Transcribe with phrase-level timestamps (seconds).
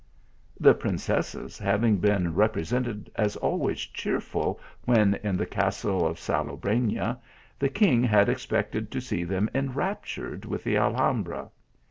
[0.59, 7.19] The princesses having been represented as always cheerful when in the castle of Salobrena,
[7.59, 11.51] the king had expected to see them enraptured with the Al hambra.